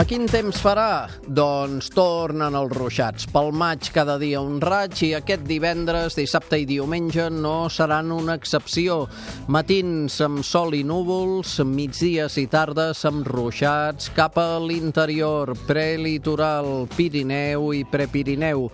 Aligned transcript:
A 0.00 0.04
quin 0.08 0.22
temps 0.24 0.56
farà? 0.64 1.10
Doncs 1.28 1.90
tornen 1.92 2.54
els 2.56 2.70
ruixats. 2.72 3.26
Pel 3.28 3.50
maig 3.52 3.90
cada 3.92 4.14
dia 4.16 4.40
un 4.40 4.56
raig 4.64 5.02
i 5.04 5.10
aquest 5.18 5.42
divendres, 5.44 6.16
dissabte 6.16 6.56
i 6.56 6.64
diumenge 6.64 7.26
no 7.34 7.68
seran 7.68 8.08
una 8.14 8.38
excepció. 8.40 9.02
Matins 9.52 10.16
amb 10.24 10.40
sol 10.46 10.72
i 10.78 10.80
núvols, 10.88 11.58
migdies 11.68 12.38
i 12.40 12.46
tardes 12.48 13.04
amb 13.10 13.28
ruixats 13.28 14.08
cap 14.16 14.40
a 14.40 14.56
l'interior, 14.64 15.52
prelitoral, 15.68 16.88
Pirineu 16.96 17.68
i 17.76 17.84
prepirineu. 17.84 18.70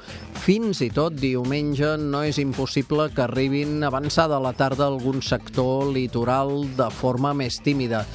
Fins 0.47 0.79
i 0.87 0.93
tot 0.95 1.19
diumenge 1.19 1.97
no 1.99 2.23
és 2.23 2.39
impossible 2.39 3.09
que 3.11 3.27
arribin 3.27 3.81
avançada 3.83 4.39
la 4.39 4.55
tarda 4.55 4.87
algun 4.87 5.19
sector 5.19 5.91
litoral 5.91 6.69
de 6.79 6.87
forma 6.95 7.35
més 7.35 7.59
tímida. 7.67 8.07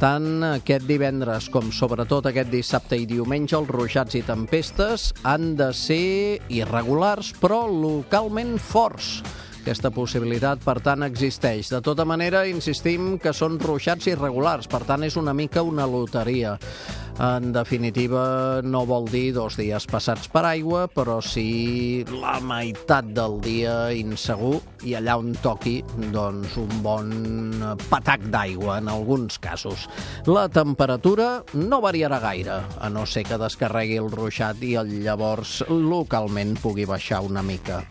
Tant 0.00 0.40
aquest 0.46 0.86
divendres 0.88 1.50
com 1.52 1.66
sobretot 1.76 2.30
aquest 2.30 2.48
dissabte 2.48 2.96
i 2.96 3.04
diumenge 3.04 3.52
els 3.58 3.68
ruixats 3.68 4.16
i 4.16 4.22
tempestes 4.24 5.10
han 5.28 5.50
de 5.58 5.66
ser 5.76 6.40
irregulars 6.48 7.34
però 7.36 7.66
localment 7.68 8.54
forts. 8.56 9.18
Aquesta 9.60 9.90
possibilitat, 9.92 10.64
per 10.64 10.78
tant, 10.80 11.04
existeix. 11.04 11.68
De 11.68 11.82
tota 11.84 12.06
manera, 12.08 12.46
insistim 12.48 13.18
que 13.20 13.34
són 13.36 13.60
ruixats 13.60 14.08
irregulars, 14.08 14.70
per 14.72 14.80
tant, 14.88 15.04
és 15.04 15.20
una 15.20 15.36
mica 15.36 15.60
una 15.60 15.84
loteria. 15.84 16.56
En 17.20 17.50
definitiva, 17.52 18.62
no 18.64 18.86
vol 18.88 19.04
dir 19.12 19.34
dos 19.36 19.58
dies 19.60 19.84
passats 19.90 20.30
per 20.32 20.40
aigua, 20.48 20.86
però 20.88 21.18
sí 21.20 22.00
la 22.08 22.38
meitat 22.40 23.10
del 23.12 23.36
dia 23.44 23.74
insegur 23.92 24.54
i 24.88 24.94
allà 24.96 25.18
on 25.20 25.34
toqui, 25.44 25.74
doncs, 26.14 26.56
un 26.62 26.72
bon 26.80 27.12
patac 27.90 28.24
d'aigua, 28.32 28.78
en 28.80 28.88
alguns 28.88 29.36
casos. 29.36 29.84
La 30.24 30.46
temperatura 30.48 31.28
no 31.60 31.82
variarà 31.84 32.22
gaire, 32.24 32.56
a 32.80 32.88
no 32.88 33.04
ser 33.04 33.26
que 33.28 33.40
descarregui 33.44 34.00
el 34.00 34.08
ruixat 34.16 34.64
i 34.64 34.78
el 34.80 34.96
llavors 35.04 35.60
localment 35.68 36.56
pugui 36.64 36.88
baixar 36.88 37.20
una 37.28 37.44
mica. 37.44 37.82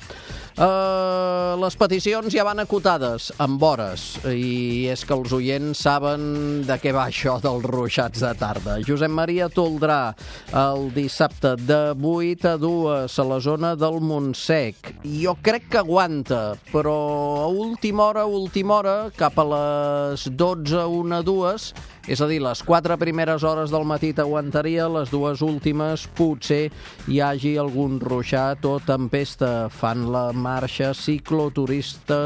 Uh, 0.58 1.56
les 1.62 1.76
peticions 1.80 2.34
ja 2.34 2.44
van 2.48 2.60
acotades, 2.64 3.30
amb 3.42 3.62
hores, 3.64 4.06
i 4.28 4.88
és 4.92 5.04
que 5.06 5.16
els 5.16 5.34
oients 5.36 5.84
saben 5.86 6.64
de 6.68 6.78
què 6.82 6.94
va 6.96 7.06
això 7.10 7.38
dels 7.44 7.68
ruixats 7.70 8.24
de 8.24 8.32
tarda. 8.40 8.80
Josep 8.88 9.14
Maria 9.14 9.50
Toldrà, 9.54 10.16
el 10.56 10.90
dissabte 10.96 11.54
de 11.62 11.80
8 11.94 12.54
a 12.54 12.56
2 12.60 13.20
a 13.20 13.28
la 13.30 13.40
zona 13.44 13.76
del 13.80 14.00
Montsec. 14.02 14.94
Jo 15.04 15.36
crec 15.44 15.70
que 15.74 15.84
aguanta, 15.84 16.56
però 16.74 16.98
a 17.46 17.48
última 17.48 18.10
hora, 18.10 18.26
última 18.26 18.80
hora, 18.80 18.98
cap 19.16 19.38
a 19.40 19.48
les 19.54 20.28
12, 20.34 20.86
1, 20.86 21.24
2, 21.24 21.70
és 22.08 22.22
a 22.22 22.28
dir, 22.30 22.40
les 22.42 22.62
quatre 22.66 22.96
primeres 23.02 23.44
hores 23.44 23.74
del 23.74 23.86
matí 23.88 24.14
t'aguantaria, 24.16 24.88
les 24.90 25.12
dues 25.12 25.44
últimes 25.46 26.06
potser 26.18 26.70
hi 27.10 27.20
hagi 27.22 27.58
algun 27.60 28.00
ruixat 28.00 28.66
o 28.66 28.78
tempesta. 28.80 29.68
Fan 29.70 30.08
la 30.14 30.30
marxa 30.34 30.94
cicloturista 30.94 32.20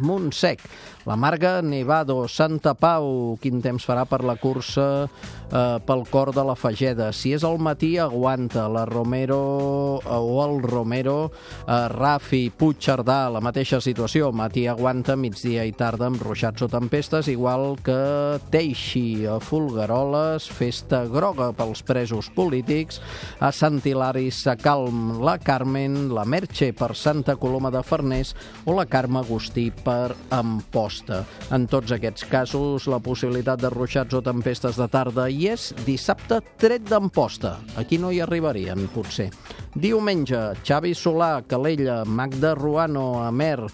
Montsec. 0.00 0.64
La 1.06 1.16
Marga, 1.16 1.62
Nevado, 1.62 2.26
Santa 2.28 2.74
Pau, 2.74 3.38
quin 3.40 3.62
temps 3.64 3.84
farà 3.86 4.04
per 4.08 4.20
la 4.26 4.34
cursa 4.36 5.06
eh, 5.06 5.78
pel 5.86 6.02
cor 6.10 6.32
de 6.36 6.44
la 6.44 6.56
Fageda. 6.58 7.10
Si 7.16 7.32
és 7.32 7.44
al 7.46 7.58
matí, 7.62 7.94
aguanta. 7.98 8.66
La 8.68 8.84
Romero 8.84 9.38
eh, 10.02 10.08
o 10.12 10.42
el 10.44 10.58
Romero, 10.62 11.30
eh, 11.64 11.78
Rafi, 11.94 12.50
Puigcerdà, 12.50 13.28
la 13.32 13.40
mateixa 13.44 13.80
situació. 13.80 14.32
Matí 14.36 14.66
aguanta, 14.68 15.16
migdia 15.16 15.64
i 15.64 15.72
tarda 15.72 16.10
amb 16.10 16.20
ruixats 16.22 16.66
o 16.66 16.68
tempestes, 16.68 17.30
igual 17.32 17.78
que 17.84 17.98
Teixi, 18.52 19.24
a 19.26 19.38
Fulgaroles, 19.40 20.50
festa 20.50 21.04
groga 21.08 21.52
pels 21.56 21.84
presos 21.86 22.28
polítics, 22.34 23.00
a 23.40 23.52
Sant 23.54 23.80
Hilari, 23.86 24.28
Sacalm, 24.34 25.22
la 25.24 25.38
Carmen, 25.38 26.08
la 26.12 26.26
Merche 26.28 26.72
per 26.76 26.92
Santa 26.96 27.38
Coloma 27.40 27.72
de 27.72 27.82
Farners 27.86 28.34
o 28.66 28.76
la 28.76 28.84
Carme 28.90 29.22
Agustí 29.22 29.70
per 29.70 30.12
Amposta 30.34 30.97
costa. 30.98 31.24
En 31.54 31.66
tots 31.66 31.92
aquests 31.92 32.26
casos, 32.28 32.86
la 32.90 32.98
possibilitat 33.00 33.60
de 33.60 33.70
ruixats 33.70 34.14
o 34.14 34.22
tempestes 34.22 34.76
de 34.78 34.88
tarda 34.88 35.28
hi 35.28 35.48
és 35.52 35.72
dissabte 35.86 36.40
tret 36.58 36.88
d'Amposta. 36.88 37.58
Aquí 37.76 37.98
no 37.98 38.10
hi 38.10 38.20
arribarien, 38.20 38.88
potser. 38.94 39.30
Diumenge, 39.74 40.54
Xavi 40.64 40.94
Solà, 40.94 41.42
Calella, 41.46 42.04
Magda 42.04 42.54
Ruano, 42.54 43.22
Amer, 43.22 43.68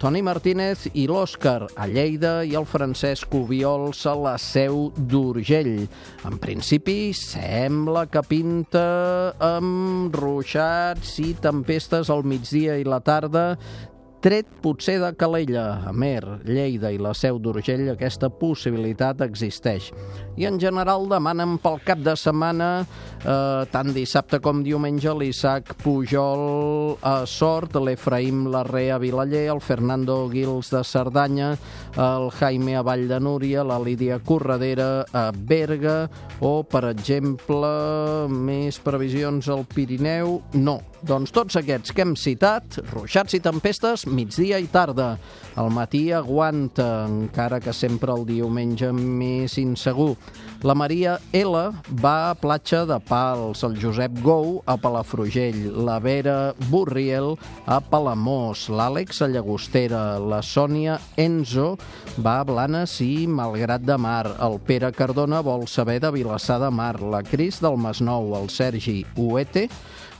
Toni 0.00 0.22
Martínez 0.24 0.86
i 0.96 1.02
l'Òscar 1.10 1.66
a 1.76 1.84
Lleida 1.84 2.38
i 2.48 2.54
el 2.56 2.64
Francesc 2.64 3.34
Ubiols 3.36 4.06
a 4.08 4.14
la 4.16 4.38
Seu 4.40 4.86
d'Urgell. 4.96 5.84
En 6.24 6.38
principi, 6.40 7.12
sembla 7.12 8.06
que 8.08 8.22
pinta 8.24 9.34
amb 9.44 10.16
ruixats 10.16 11.18
i 11.20 11.34
tempestes 11.44 12.08
al 12.08 12.24
migdia 12.24 12.78
i 12.80 12.88
la 12.88 13.02
tarda 13.04 13.58
tret 14.20 14.48
potser 14.60 14.98
de 15.00 15.10
Calella, 15.16 15.80
Amer, 15.88 16.42
Lleida 16.44 16.90
i 16.92 16.98
la 17.00 17.12
Seu 17.16 17.38
d'Urgell, 17.40 17.88
aquesta 17.92 18.28
possibilitat 18.28 19.22
existeix. 19.24 19.88
I 20.36 20.46
en 20.48 20.60
general 20.60 21.06
demanen 21.08 21.56
pel 21.62 21.80
cap 21.84 22.02
de 22.04 22.14
setmana, 22.16 22.84
eh, 23.24 23.64
tant 23.72 23.92
dissabte 23.96 24.40
com 24.44 24.62
diumenge, 24.64 25.12
l'Isaac 25.16 25.74
Pujol 25.82 26.98
a 27.02 27.24
Sort, 27.26 27.76
l'Efraïm 27.80 28.46
Larrea 28.52 28.98
Vilaller, 28.98 29.48
el 29.54 29.60
Fernando 29.60 30.28
Guils 30.28 30.70
de 30.70 30.84
Cerdanya, 30.84 31.56
el 31.96 32.30
Jaime 32.38 32.76
a 32.76 32.82
Vall 32.82 33.08
de 33.08 33.20
Núria, 33.20 33.64
la 33.64 33.80
Lídia 33.80 34.18
Corredera 34.18 35.06
a 35.12 35.30
Berga, 35.32 36.10
o, 36.40 36.62
per 36.62 36.84
exemple, 36.92 38.28
més 38.28 38.78
previsions 38.84 39.48
al 39.48 39.64
Pirineu? 39.64 40.40
No. 40.54 40.80
Doncs 41.00 41.32
tots 41.32 41.56
aquests 41.56 41.94
que 41.96 42.04
hem 42.04 42.12
citat, 42.18 42.76
ruixats 42.92 43.32
i 43.32 43.40
tempestes, 43.40 44.04
migdia 44.10 44.58
i 44.60 44.68
tarda. 44.70 45.14
Al 45.58 45.70
matí 45.74 46.12
aguanta, 46.14 47.06
encara 47.08 47.58
que 47.60 47.72
sempre 47.74 48.12
el 48.14 48.22
diumenge 48.28 48.92
més 48.94 49.56
insegur. 49.58 50.14
La 50.62 50.76
Maria 50.76 51.16
L 51.32 51.56
va 52.02 52.30
a 52.30 52.34
Platja 52.38 52.84
de 52.86 52.98
Pals, 53.08 53.64
el 53.66 53.78
Josep 53.80 54.20
Gou 54.22 54.60
a 54.68 54.76
Palafrugell, 54.80 55.70
la 55.86 55.98
Vera 56.02 56.52
Burriel 56.68 57.34
a 57.66 57.80
Palamós, 57.80 58.68
l'Àlex 58.68 59.22
a 59.24 59.30
Llagostera, 59.32 60.02
la 60.20 60.42
Sònia 60.44 60.98
Enzo 61.16 61.72
va 62.20 62.40
a 62.40 62.46
Blanes 62.48 62.98
i 63.04 63.26
Malgrat 63.26 63.86
de 63.88 63.96
Mar, 63.96 64.26
el 64.44 64.60
Pere 64.68 64.92
Cardona 64.92 65.40
vol 65.44 65.66
saber 65.68 65.98
de 66.04 66.12
Vilassar 66.14 66.60
de 66.60 66.70
Mar, 66.70 67.00
la 67.00 67.24
Cris 67.24 67.60
del 67.64 67.80
Masnou, 67.80 68.34
el 68.38 68.52
Sergi 68.52 69.00
Uete 69.16 69.68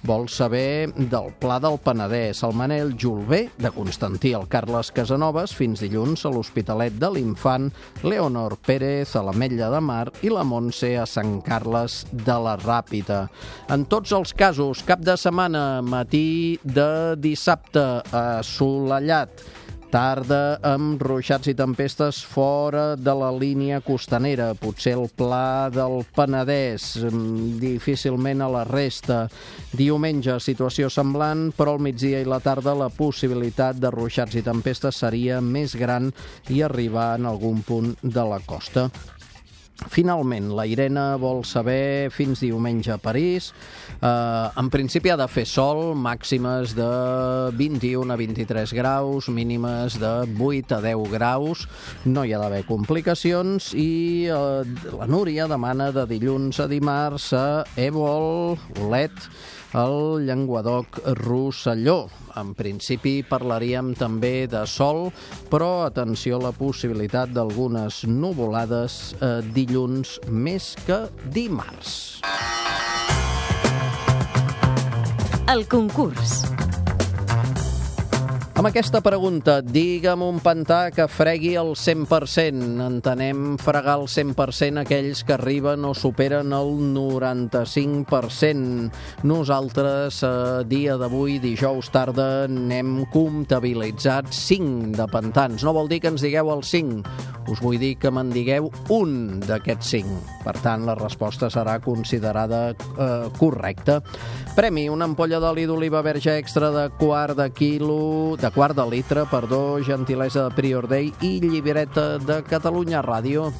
vol 0.06 0.28
saber 0.28 0.92
del 0.96 1.30
Pla 1.40 1.58
del 1.60 1.78
Penedès, 1.82 2.42
el 2.46 2.54
Manel 2.56 2.94
Julbé 2.98 3.50
de 3.60 3.70
Constantí, 3.74 4.32
el 4.36 4.48
Carles 4.48 4.90
Casanovas, 4.94 5.54
fins 5.56 5.82
dilluns 5.84 6.24
a 6.24 6.32
l'Hospitalet 6.32 6.96
de 7.00 7.10
l'Infant, 7.14 7.70
Leonor 8.06 8.56
Pérez 8.66 9.14
a 9.16 9.24
l'Ametlla 9.26 9.70
de 9.74 9.80
Mar 9.84 10.06
i 10.24 10.32
la 10.32 10.44
Montse 10.46 10.94
a 10.98 11.06
Sant 11.08 11.38
Carles 11.46 12.02
de 12.10 12.36
la 12.44 12.56
Ràpita. 12.60 13.22
En 13.70 13.86
tots 13.90 14.12
els 14.16 14.34
casos, 14.36 14.84
cap 14.88 15.04
de 15.04 15.16
setmana, 15.20 15.82
matí 15.84 16.58
de 16.64 17.16
dissabte, 17.20 17.86
assolellat, 18.10 19.44
Tarda 19.90 20.60
amb 20.62 21.00
ruixats 21.02 21.50
i 21.50 21.54
tempestes 21.58 22.20
fora 22.22 22.94
de 22.94 23.10
la 23.18 23.32
línia 23.34 23.80
costanera, 23.82 24.52
potser 24.54 24.92
el 24.94 25.08
pla 25.18 25.66
del 25.74 26.04
Penedès, 26.14 26.92
mm, 27.10 27.58
difícilment 27.58 28.40
a 28.40 28.48
la 28.54 28.62
resta. 28.62 29.28
Diumenge, 29.74 30.38
situació 30.38 30.86
semblant, 30.94 31.50
però 31.58 31.74
al 31.74 31.82
migdia 31.82 32.20
i 32.20 32.24
la 32.24 32.38
tarda 32.38 32.72
la 32.72 32.88
possibilitat 32.88 33.82
de 33.82 33.90
ruixats 33.90 34.38
i 34.38 34.42
tempestes 34.46 34.94
seria 34.94 35.40
més 35.40 35.74
gran 35.74 36.12
i 36.48 36.62
arribar 36.62 37.16
en 37.18 37.26
algun 37.26 37.62
punt 37.62 37.96
de 38.00 38.24
la 38.30 38.38
costa. 38.46 38.90
Finalment, 39.88 40.50
la 40.52 40.66
Irene 40.68 41.16
vol 41.20 41.40
saber 41.48 42.10
fins 42.12 42.42
diumenge 42.44 42.92
a 42.92 42.98
París. 43.00 43.50
Eh, 44.00 44.48
en 44.60 44.68
principi 44.70 45.10
ha 45.10 45.16
de 45.16 45.26
fer 45.30 45.46
sol, 45.48 45.94
màximes 45.96 46.74
de 46.76 46.90
21 47.56 48.12
a 48.12 48.18
23 48.20 48.74
graus, 48.76 49.30
mínimes 49.32 49.96
de 50.00 50.12
8 50.36 50.76
a 50.76 50.80
10 50.84 51.08
graus. 51.14 51.66
No 52.04 52.24
hi 52.24 52.34
ha 52.34 52.42
d'haver 52.42 52.66
complicacions 52.68 53.72
i 53.72 54.28
eh, 54.28 54.92
la 54.92 55.08
Núria 55.10 55.48
demana 55.48 55.90
de 55.96 56.04
dilluns 56.10 56.60
a 56.60 56.68
dimarts 56.68 57.32
a 57.32 57.46
Evol, 57.80 58.58
Olet, 58.84 59.16
el 59.74 60.26
Llenguadoc 60.26 61.00
Rosselló. 61.22 62.08
En 62.38 62.52
principi 62.54 63.20
parlaríem 63.26 63.92
també 63.98 64.46
de 64.50 64.62
sol, 64.70 65.08
però 65.50 65.84
atenció 65.86 66.38
a 66.38 66.44
la 66.48 66.52
possibilitat 66.54 67.32
d'algunes 67.34 68.04
nuvolades 68.06 69.00
eh, 69.18 69.40
dilluns 69.54 69.69
més 70.28 70.74
que 70.86 71.06
dimarts. 71.32 72.20
el 75.50 75.66
concurs. 75.66 76.44
Amb 78.60 78.68
aquesta 78.68 79.00
pregunta, 79.00 79.62
digue'm 79.64 80.20
un 80.22 80.36
pantà 80.44 80.90
que 80.92 81.06
fregui 81.08 81.54
el 81.56 81.72
100%. 81.80 82.84
Entenem 82.84 83.56
fregar 83.58 83.96
el 83.98 84.04
100% 84.12 84.82
aquells 84.82 85.24
que 85.24 85.32
arriben 85.34 85.84
o 85.88 85.94
superen 85.96 86.52
el 86.52 86.68
95%. 86.92 88.92
Nosaltres, 89.24 90.20
a 90.28 90.60
dia 90.68 90.98
d'avui, 91.00 91.38
dijous 91.40 91.88
tarda, 91.90 92.44
n'hem 92.52 93.08
comptabilitzat 93.10 94.28
5 94.28 94.92
de 95.00 95.08
pantans. 95.08 95.64
No 95.64 95.72
vol 95.72 95.88
dir 95.88 96.04
que 96.04 96.12
ens 96.12 96.22
digueu 96.22 96.52
el 96.52 96.60
5, 96.60 97.00
us 97.50 97.60
vull 97.62 97.78
dir 97.80 97.96
que 98.00 98.12
me'n 98.14 98.30
digueu 98.32 98.70
un 98.94 99.40
d'aquests 99.44 99.92
5. 99.96 100.20
Per 100.44 100.54
tant, 100.62 100.86
la 100.88 100.96
resposta 100.98 101.50
serà 101.52 101.78
considerada 101.84 102.70
eh, 102.70 103.28
correcta. 103.38 104.00
Premi, 104.56 104.88
una 104.90 105.08
ampolla 105.10 105.40
d'oli 105.42 105.66
d'oliva 105.68 106.02
verge 106.06 106.36
extra 106.38 106.70
de 106.74 106.88
quart 106.98 107.38
de 107.38 107.50
quilo, 107.54 108.36
de 108.40 108.50
quart 108.54 108.76
de 108.78 108.86
litre, 108.90 109.26
perdó, 109.30 109.80
gentilesa 109.84 110.48
de 110.48 110.56
Prior 110.56 110.88
Day 110.90 111.12
i 111.20 111.38
llibreta 111.44 112.16
de 112.18 112.42
Catalunya 112.46 113.02
Ràdio. 113.02 113.50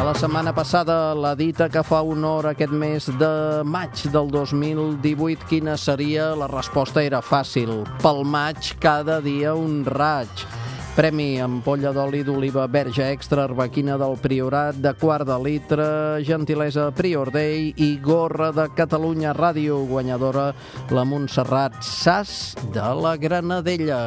A 0.00 0.04
la 0.04 0.14
setmana 0.16 0.54
passada, 0.56 1.14
la 1.14 1.34
dita 1.36 1.66
que 1.68 1.82
fa 1.84 1.98
honor 2.00 2.46
aquest 2.48 2.72
mes 2.72 3.10
de 3.20 3.28
maig 3.68 4.06
del 4.08 4.30
2018, 4.32 5.44
quina 5.50 5.74
seria? 5.76 6.30
La 6.40 6.48
resposta 6.48 7.04
era 7.04 7.20
fàcil. 7.20 7.82
Pel 8.00 8.24
maig, 8.24 8.72
cada 8.80 9.20
dia 9.20 9.52
un 9.52 9.82
raig. 9.84 10.46
Premi 10.90 11.38
ampolla 11.40 11.92
d'oli 11.94 12.24
d'oliva 12.26 12.66
verge 12.66 13.04
extra 13.14 13.44
arbequina 13.46 13.94
del 13.96 14.16
Priorat 14.18 14.74
de 14.82 14.90
quart 14.98 15.24
de 15.28 15.36
litre, 15.38 15.86
gentilesa 16.26 16.90
Prior 16.90 17.30
Day 17.30 17.70
i 17.78 17.94
gorra 18.02 18.50
de 18.52 18.66
Catalunya 18.74 19.32
Ràdio, 19.32 19.78
guanyadora 19.86 20.50
la 20.90 21.04
Montserrat 21.06 21.78
Sas 21.86 22.56
de 22.74 22.90
la 23.00 23.14
Granadella. 23.16 24.02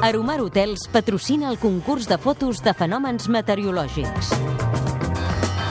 Aromar 0.00 0.40
Hotels 0.40 0.88
patrocina 0.88 1.50
el 1.50 1.58
concurs 1.58 2.08
de 2.08 2.16
fotos 2.18 2.62
de 2.64 2.72
fenòmens 2.72 3.28
meteorològics. 3.28 4.32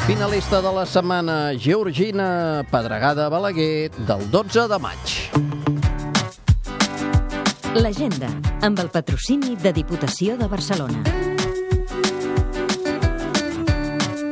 Finalista 0.07 0.61
de 0.61 0.71
la 0.71 0.85
setmana, 0.85 1.37
Georgina 1.59 2.63
Pedregada 2.71 3.27
Balaguer, 3.27 3.89
del 4.07 4.27
12 4.31 4.67
de 4.71 4.83
maig. 4.85 5.56
L'agenda, 7.77 8.25
amb 8.65 8.79
el 8.81 8.87
patrocini 8.89 9.53
de 9.61 9.69
Diputació 9.75 10.33
de 10.39 10.47
Barcelona. 10.49 11.03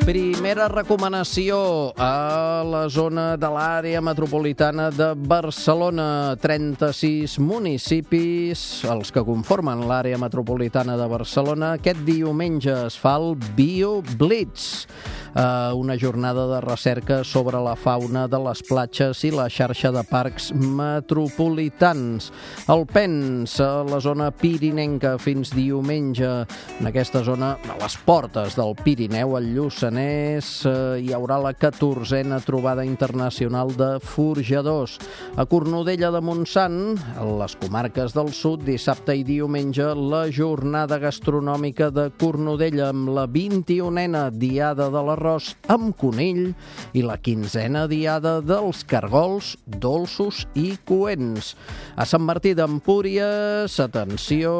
Primera 0.05 0.65
recomanació 0.71 1.59
a 1.93 2.63
la 2.65 2.83
zona 2.89 3.25
de 3.37 3.49
l'àrea 3.53 4.01
metropolitana 4.01 4.87
de 4.89 5.11
Barcelona. 5.29 6.33
36 6.41 7.37
municipis, 7.37 8.65
els 8.89 9.13
que 9.13 9.25
conformen 9.25 9.85
l'àrea 9.89 10.17
metropolitana 10.21 10.97
de 10.97 11.09
Barcelona. 11.09 11.75
Aquest 11.77 12.01
diumenge 12.07 12.73
es 12.87 12.97
fa 12.97 13.19
el 13.21 13.35
Bio 13.57 13.99
Blitz, 14.17 14.87
eh, 15.35 15.73
una 15.73 15.97
jornada 15.99 16.47
de 16.47 16.61
recerca 16.61 17.23
sobre 17.23 17.59
la 17.61 17.75
fauna 17.75 18.27
de 18.27 18.39
les 18.39 18.63
platges 18.63 19.23
i 19.27 19.31
la 19.35 19.47
xarxa 19.51 19.91
de 19.91 20.03
parcs 20.07 20.51
metropolitans. 20.55 22.31
El 22.71 22.85
PENS, 22.87 23.59
a 23.61 23.83
la 23.85 23.99
zona 23.99 24.31
pirinenca, 24.31 25.17
fins 25.19 25.51
diumenge, 25.53 26.31
en 26.79 26.89
aquesta 26.89 27.23
zona, 27.23 27.55
a 27.69 27.77
les 27.81 27.97
portes 28.07 28.55
del 28.55 28.75
Pirineu, 28.83 29.35
el 29.37 29.51
Lluçanès, 29.55 30.49
eh, 30.69 30.75
hi 31.03 31.11
haurà 31.15 31.37
la 31.41 31.53
14a 31.53 32.41
trobada 32.45 32.85
internacional 32.85 33.73
de 33.75 33.99
forjadors. 33.99 34.97
A 35.35 35.45
Cornudella 35.45 36.11
de 36.11 36.21
Montsant, 36.21 36.97
a 37.19 37.25
les 37.41 37.55
comarques 37.59 38.13
del 38.15 38.31
sud, 38.33 38.63
dissabte 38.65 39.15
i 39.15 39.23
diumenge, 39.27 39.87
la 39.95 40.25
jornada 40.31 40.99
gastronòmica 41.01 41.91
de 41.91 42.09
Cornudella 42.19 42.89
amb 42.91 43.11
la 43.15 43.27
21a 43.27 44.29
Diada 44.31 44.89
de 44.89 45.01
l'Arròs 45.25 45.55
amb 45.73 45.95
conill 45.97 46.53
i 46.93 47.01
la 47.01 47.17
15a 47.17 47.85
Diada 47.89 48.37
dels 48.45 48.83
cargols 48.85 49.55
dolços 49.65 50.43
i 50.53 50.75
coents. 50.85 51.53
A 51.97 52.05
Sant 52.05 52.25
Martí 52.25 52.53
d'Empúries, 52.57 53.79
atenció, 53.81 54.53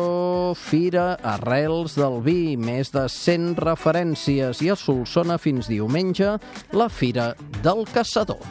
Fira 0.58 1.16
Arrels 1.36 1.98
del 2.00 2.20
Vi, 2.26 2.56
més 2.58 2.90
de 2.96 3.06
100 3.12 3.62
referències 3.62 4.64
i 4.66 4.74
a 4.74 4.80
Solsona 4.80 5.38
fins 5.38 5.70
diumenge 5.70 6.38
la 6.74 6.90
Fira 6.90 7.34
del 7.62 7.86
Caçador. 7.94 8.42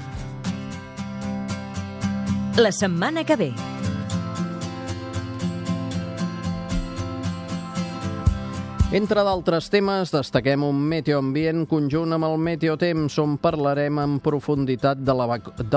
La 2.54 2.70
setmana 2.70 3.24
que 3.26 3.34
ve. 3.34 3.73
Entre 8.94 9.24
d'altres 9.26 9.66
temes, 9.74 10.12
destaquem 10.14 10.62
un 10.62 10.76
meteoambient 10.86 11.64
conjunt 11.66 12.14
amb 12.14 12.28
el 12.28 12.36
meteotemps 12.38 13.16
on 13.18 13.32
parlarem 13.42 13.98
en 13.98 14.12
profunditat 14.22 15.00
de 15.02 15.16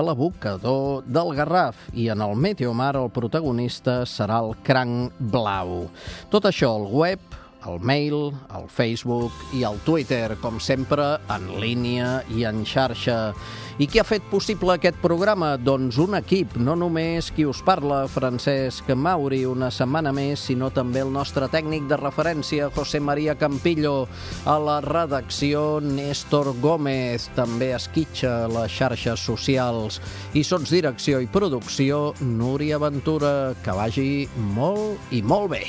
l'abocador 0.06 0.84
la, 1.00 1.02
del 1.16 1.34
Garraf 1.40 1.88
i 1.98 2.12
en 2.14 2.22
el 2.22 2.36
meteomar 2.38 2.92
el 3.02 3.10
protagonista 3.16 4.04
serà 4.06 4.38
el 4.46 4.54
cranc 4.62 5.18
blau. 5.34 5.88
Tot 6.30 6.46
això 6.46 6.76
al 6.78 6.86
web, 6.94 7.34
al 7.68 7.80
mail, 7.84 8.32
al 8.50 8.70
Facebook 8.72 9.34
i 9.54 9.64
al 9.68 9.78
Twitter, 9.86 10.38
com 10.42 10.62
sempre, 10.64 11.18
en 11.30 11.50
línia 11.60 12.22
i 12.34 12.48
en 12.48 12.64
xarxa. 12.66 13.34
I 13.78 13.86
qui 13.86 14.00
ha 14.02 14.06
fet 14.08 14.24
possible 14.32 14.74
aquest 14.74 14.96
programa? 15.04 15.52
Doncs 15.62 16.00
un 16.02 16.18
equip, 16.18 16.56
no 16.58 16.74
només 16.74 17.28
qui 17.36 17.44
us 17.46 17.60
parla, 17.62 18.00
Francesc 18.10 18.90
Mauri, 18.98 19.44
una 19.46 19.70
setmana 19.70 20.10
més, 20.16 20.48
sinó 20.48 20.72
també 20.74 21.04
el 21.06 21.12
nostre 21.14 21.46
tècnic 21.54 21.86
de 21.92 22.00
referència, 22.02 22.72
José 22.74 22.98
María 22.98 23.36
Campillo, 23.38 24.08
a 24.50 24.58
la 24.58 24.80
redacció, 24.82 25.78
Néstor 25.84 26.56
Gómez, 26.64 27.28
també 27.38 27.70
esquitxa 27.78 28.48
les 28.50 28.74
xarxes 28.74 29.28
socials, 29.30 30.02
i 30.34 30.42
sots 30.42 30.74
direcció 30.74 31.22
i 31.22 31.30
producció, 31.30 32.16
Núria 32.26 32.82
Ventura. 32.82 33.54
Que 33.62 33.78
vagi 33.78 34.10
molt 34.58 35.14
i 35.14 35.22
molt 35.22 35.54
bé. 35.54 35.64